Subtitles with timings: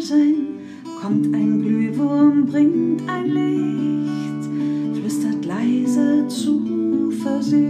[0.00, 0.60] Sonnenschein
[1.00, 7.69] kommt ein Glühwurm, bringt ein Licht, flüstert leise Zuversicht.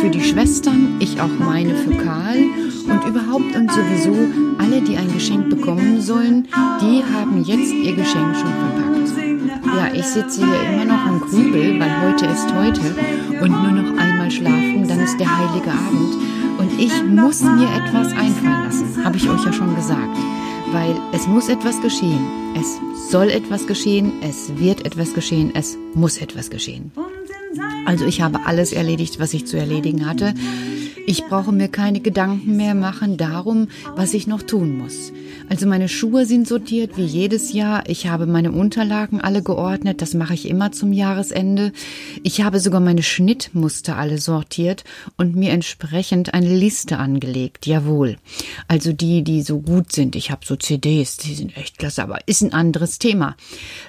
[0.00, 2.38] Für die Schwestern, ich auch meine für Karl
[2.88, 4.16] und überhaupt und sowieso
[4.58, 6.46] alle, die ein Geschenk bekommen sollen,
[6.80, 8.98] die haben jetzt ihr Geschenk schon verpackt.
[9.76, 12.80] Ja, ich sitze hier immer noch im Grübel, weil heute ist heute
[13.42, 16.16] und nur noch einmal schlafen, dann ist der heilige Abend
[16.58, 20.16] und ich muss mir etwas einfallen lassen, habe ich euch ja schon gesagt,
[20.72, 22.24] weil es muss etwas geschehen.
[22.54, 22.78] Es
[23.10, 26.92] soll etwas geschehen, es wird etwas geschehen, es muss etwas geschehen.
[27.86, 30.34] Also ich habe alles erledigt, was ich zu erledigen hatte.
[31.08, 35.10] Ich brauche mir keine Gedanken mehr machen darum, was ich noch tun muss.
[35.48, 37.88] Also meine Schuhe sind sortiert wie jedes Jahr.
[37.88, 40.02] Ich habe meine Unterlagen alle geordnet.
[40.02, 41.72] Das mache ich immer zum Jahresende.
[42.24, 44.84] Ich habe sogar meine Schnittmuster alle sortiert
[45.16, 47.66] und mir entsprechend eine Liste angelegt.
[47.66, 48.18] Jawohl.
[48.66, 50.14] Also die, die so gut sind.
[50.14, 53.34] Ich habe so CDs, die sind echt klasse, aber ist ein anderes Thema.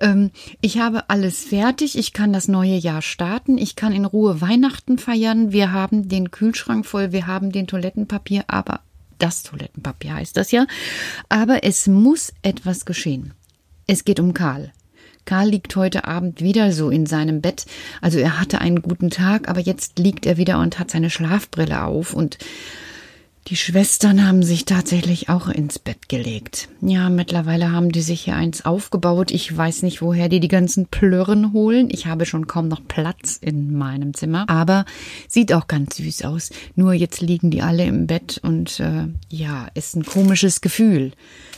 [0.00, 1.96] Ähm, ich habe alles fertig.
[1.96, 3.56] Ich kann das neue Jahr starten.
[3.56, 5.52] Ich kann in Ruhe Weihnachten feiern.
[5.52, 7.03] Wir haben den Kühlschrank voll.
[7.12, 8.80] Wir haben den Toilettenpapier, aber
[9.18, 10.66] das Toilettenpapier heißt das ja.
[11.28, 13.32] Aber es muss etwas geschehen.
[13.86, 14.72] Es geht um Karl.
[15.24, 17.64] Karl liegt heute Abend wieder so in seinem Bett.
[18.00, 21.82] Also er hatte einen guten Tag, aber jetzt liegt er wieder und hat seine Schlafbrille
[21.82, 22.38] auf und
[23.48, 26.70] die Schwestern haben sich tatsächlich auch ins Bett gelegt.
[26.80, 29.30] Ja, mittlerweile haben die sich hier eins aufgebaut.
[29.30, 31.88] Ich weiß nicht, woher die die ganzen Plörren holen.
[31.90, 34.48] Ich habe schon kaum noch Platz in meinem Zimmer.
[34.48, 34.86] Aber
[35.28, 36.50] sieht auch ganz süß aus.
[36.74, 41.12] Nur jetzt liegen die alle im Bett und äh, ja, ist ein komisches Gefühl.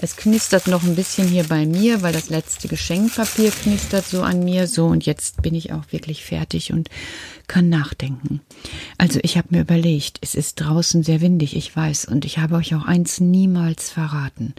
[0.00, 4.44] Es knistert noch ein bisschen hier bei mir, weil das letzte Geschenkpapier knistert so an
[4.44, 4.68] mir.
[4.68, 6.88] So, und jetzt bin ich auch wirklich fertig und
[7.48, 8.40] kann nachdenken.
[8.98, 12.56] Also ich habe mir überlegt, es ist draußen sehr windig, ich weiß, und ich habe
[12.56, 14.54] euch auch eins niemals verraten.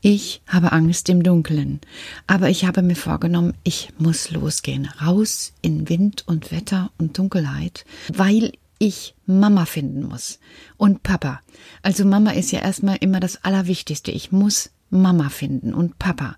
[0.00, 1.80] Ich habe Angst im Dunkeln,
[2.26, 7.84] aber ich habe mir vorgenommen, ich muss losgehen, raus in Wind und Wetter und Dunkelheit,
[8.12, 10.40] weil ich Mama finden muss
[10.76, 11.40] und Papa.
[11.82, 14.10] Also Mama ist ja erstmal immer das Allerwichtigste.
[14.10, 16.36] Ich muss Mama finden und Papa.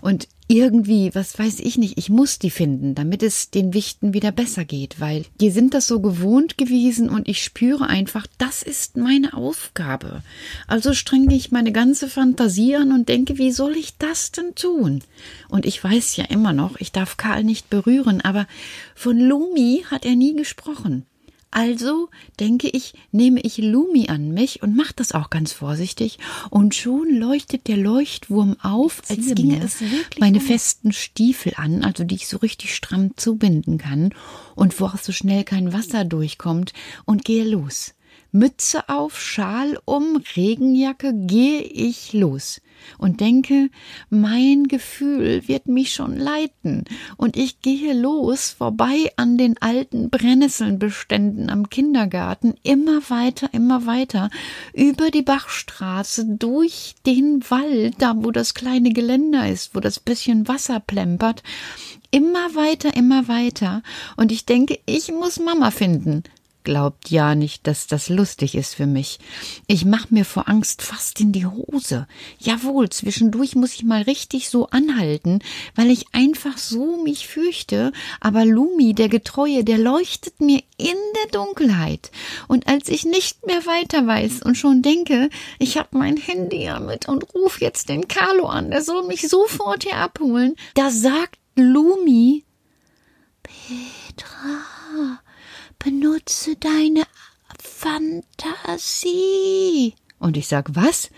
[0.00, 4.30] Und irgendwie, was weiß ich nicht, ich muss die finden, damit es den Wichten wieder
[4.30, 8.98] besser geht, weil die sind das so gewohnt gewesen und ich spüre einfach, das ist
[8.98, 10.22] meine Aufgabe.
[10.66, 15.02] Also strenge ich meine ganze Fantasie an und denke, wie soll ich das denn tun?
[15.48, 18.46] Und ich weiß ja immer noch, ich darf Karl nicht berühren, aber
[18.94, 21.06] von Lumi hat er nie gesprochen.
[21.54, 22.10] Also
[22.40, 26.18] denke ich, nehme ich Lumi an mich und mache das auch ganz vorsichtig.
[26.50, 29.76] Und schon leuchtet der Leuchtwurm auf, als ginge es
[30.18, 34.10] meine festen Stiefel an, also die ich so richtig stramm zubinden kann.
[34.56, 36.72] Und wo auch so schnell kein Wasser durchkommt.
[37.04, 37.94] Und gehe los
[38.34, 42.60] Mütze auf, Schal um, Regenjacke, gehe ich los
[42.98, 43.70] und denke,
[44.10, 46.84] mein Gefühl wird mich schon leiten,
[47.16, 54.30] und ich gehe los vorbei an den alten Brennnesselnbeständen am Kindergarten, immer weiter, immer weiter,
[54.72, 60.48] über die Bachstraße, durch den Wald, da wo das kleine Geländer ist, wo das bisschen
[60.48, 61.44] Wasser plempert,
[62.10, 63.84] immer weiter, immer weiter,
[64.16, 66.24] und ich denke, ich muss Mama finden.
[66.64, 69.18] Glaubt ja nicht, dass das lustig ist für mich.
[69.66, 72.08] Ich mach mir vor Angst fast in die Hose.
[72.38, 75.40] Jawohl, zwischendurch muss ich mal richtig so anhalten,
[75.74, 81.32] weil ich einfach so mich fürchte, aber Lumi, der Getreue, der leuchtet mir in der
[81.32, 82.10] Dunkelheit.
[82.48, 85.28] Und als ich nicht mehr weiter weiß und schon denke,
[85.58, 89.28] ich hab mein Handy ja mit und ruf jetzt den Carlo an, der soll mich
[89.28, 92.42] sofort hier abholen, da sagt Lumi,
[93.42, 95.20] Petra,
[95.84, 97.04] benutze deine
[97.58, 98.24] Fantasie.
[100.18, 101.10] Und ich sag, was?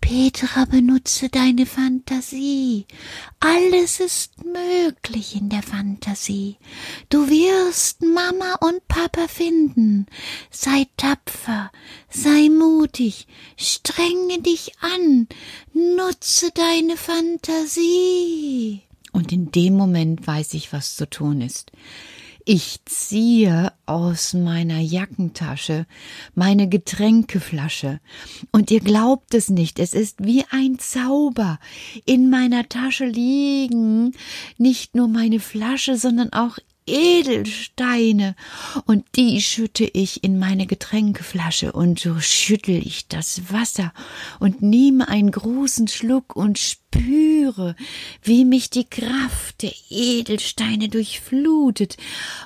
[0.00, 2.86] Petra, benutze deine Fantasie.
[3.40, 6.56] Alles ist möglich in der Fantasie.
[7.10, 10.06] Du wirst Mama und Papa finden.
[10.50, 11.70] Sei tapfer,
[12.08, 13.26] sei mutig,
[13.58, 15.28] strenge dich an,
[15.74, 18.80] nutze deine Fantasie.
[19.12, 21.70] Und in dem Moment weiß ich, was zu tun ist.
[22.52, 25.86] Ich ziehe aus meiner Jackentasche
[26.34, 28.00] meine Getränkeflasche.
[28.50, 31.60] Und ihr glaubt es nicht, es ist wie ein Zauber.
[32.06, 34.16] In meiner Tasche liegen
[34.58, 38.34] nicht nur meine Flasche, sondern auch Edelsteine,
[38.84, 43.92] und die schütte ich in meine Getränkeflasche, und so schüttel ich das Wasser
[44.40, 46.58] und nehme einen großen Schluck und
[46.94, 47.76] spüre,
[48.22, 51.96] wie mich die Kraft der Edelsteine durchflutet,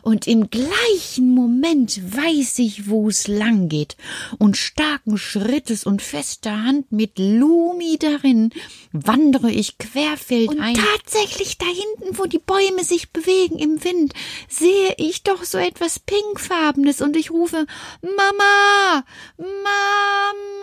[0.02, 3.96] und im gleichen Moment weiß ich, wo es lang geht,
[4.38, 8.50] und starken Schrittes und fester Hand mit Lumi darin
[8.93, 10.76] wandere ich querfeldein.
[10.76, 14.14] Und tatsächlich da hinten, wo die Bäume sich bewegen im Wind,
[14.49, 17.00] sehe ich doch so etwas Pinkfarbenes.
[17.00, 17.67] Und ich rufe
[18.02, 19.05] Mama,
[19.38, 20.54] Mama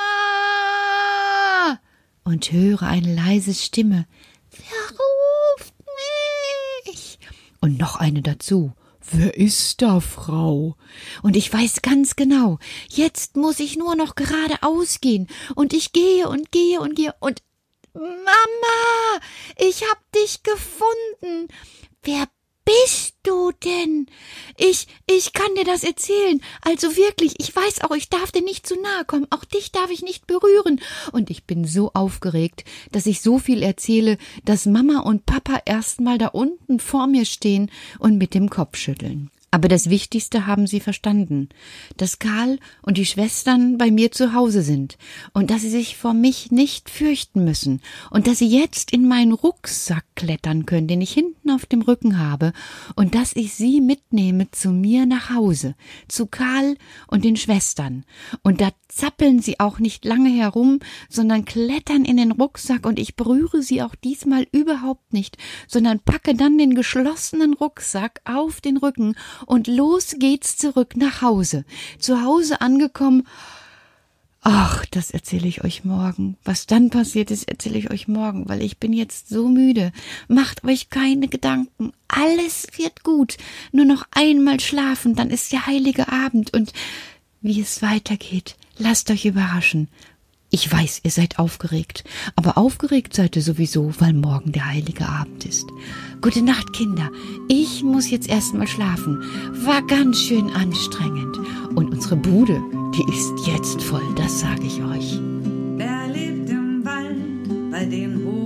[2.31, 4.07] und höre eine leise Stimme.
[4.51, 4.97] Wer
[5.59, 5.73] ruft
[6.85, 7.19] mich?
[7.59, 8.73] Und noch eine dazu.
[9.11, 10.77] Wer ist da, Frau?
[11.21, 16.29] Und ich weiß ganz genau, jetzt muss ich nur noch geradeaus gehen, und ich gehe
[16.29, 17.43] und gehe und gehe und
[17.93, 19.19] Mama,
[19.57, 21.49] ich hab dich gefunden.
[22.03, 22.27] Wer
[22.65, 24.07] bist du denn?
[24.57, 26.41] Ich, ich kann dir das erzählen.
[26.61, 29.27] Also wirklich, ich weiß auch, ich darf dir nicht zu nahe kommen.
[29.29, 30.79] Auch dich darf ich nicht berühren.
[31.11, 36.17] Und ich bin so aufgeregt, dass ich so viel erzähle, dass Mama und Papa erstmal
[36.17, 39.29] da unten vor mir stehen und mit dem Kopf schütteln.
[39.53, 41.49] Aber das Wichtigste haben sie verstanden,
[41.97, 44.97] dass Karl und die Schwestern bei mir zu Hause sind
[45.33, 47.81] und dass sie sich vor mich nicht fürchten müssen
[48.11, 52.17] und dass sie jetzt in meinen Rucksack klettern können, den ich hinten auf dem Rücken
[52.17, 52.53] habe,
[52.95, 55.75] und dass ich sie mitnehme zu mir nach Hause,
[56.07, 56.77] zu Karl
[57.07, 58.05] und den Schwestern.
[58.43, 63.15] Und da zappeln sie auch nicht lange herum, sondern klettern in den Rucksack und ich
[63.15, 65.37] berühre sie auch diesmal überhaupt nicht,
[65.67, 69.15] sondern packe dann den geschlossenen Rucksack auf den Rücken
[69.45, 71.65] und los geht's zurück nach Hause.
[71.99, 73.23] Zu Hause angekommen,
[74.43, 76.35] Ach, das erzähle ich euch morgen.
[76.43, 79.91] Was dann passiert ist, erzähle ich euch morgen, weil ich bin jetzt so müde.
[80.27, 81.93] Macht euch keine Gedanken.
[82.07, 83.37] Alles wird gut.
[83.71, 86.73] Nur noch einmal schlafen, dann ist der heilige Abend und
[87.41, 89.89] wie es weitergeht, lasst euch überraschen.
[90.53, 92.03] Ich weiß, ihr seid aufgeregt,
[92.35, 95.65] aber aufgeregt seid ihr sowieso, weil morgen der heilige Abend ist.
[96.19, 97.09] Gute Nacht, Kinder.
[97.47, 99.23] Ich muss jetzt erstmal schlafen.
[99.65, 101.37] War ganz schön anstrengend.
[101.73, 102.61] Und unsere Bude,
[102.93, 105.21] die ist jetzt voll, das sage ich euch.
[105.77, 108.40] Wer lebt im Wald bei den hohen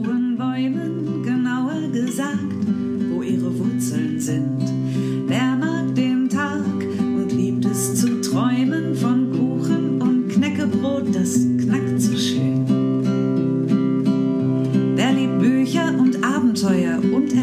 [17.16, 17.34] und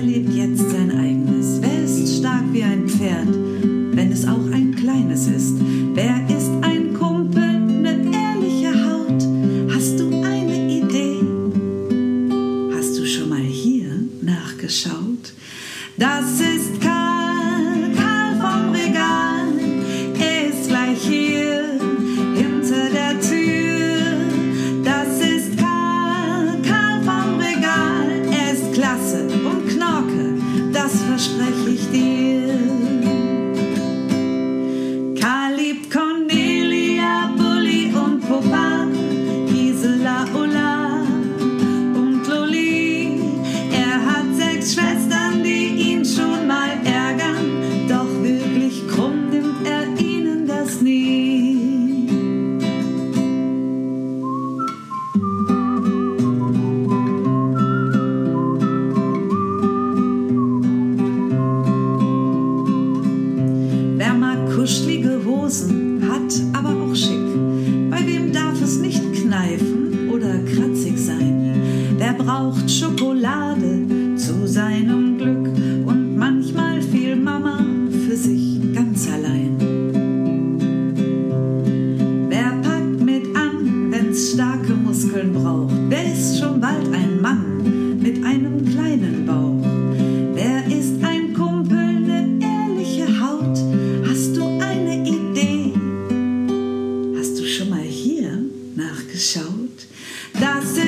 [100.42, 100.81] Das